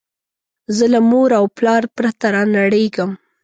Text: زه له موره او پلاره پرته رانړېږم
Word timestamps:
زه 0.75 0.85
له 0.93 0.99
موره 1.09 1.35
او 1.41 1.45
پلاره 1.57 1.87
پرته 1.97 2.25
رانړېږم 2.35 3.11